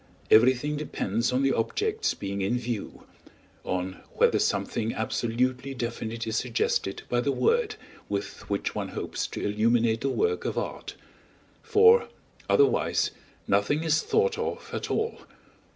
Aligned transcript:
Everything 0.31 0.77
depends 0.77 1.31
on 1.31 1.43
the 1.43 1.53
objects 1.53 2.15
being 2.15 2.41
in 2.41 2.57
view; 2.57 3.03
on 3.63 4.01
whether 4.15 4.39
something 4.39 4.95
absolutely 4.95 5.75
definite 5.75 6.25
is 6.25 6.35
suggested 6.35 7.03
by 7.07 7.21
the 7.21 7.31
word 7.31 7.75
with 8.09 8.49
which 8.49 8.73
one 8.73 8.87
hopes 8.87 9.27
to 9.27 9.45
illuminate 9.45 10.01
the 10.01 10.09
work 10.09 10.43
of 10.43 10.57
art; 10.57 10.95
for, 11.61 12.07
otherwise, 12.49 13.11
nothing 13.47 13.83
is 13.83 14.01
thought 14.01 14.39
of 14.39 14.71
at 14.73 14.89
all. 14.89 15.19